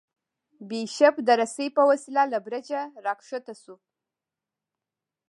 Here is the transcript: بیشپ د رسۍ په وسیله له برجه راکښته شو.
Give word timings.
بیشپ 0.69 1.15
د 1.27 1.29
رسۍ 1.41 1.67
په 1.77 1.81
وسیله 1.89 2.23
له 2.33 2.37
برجه 2.45 2.81
راکښته 3.05 3.53
شو. 3.61 3.75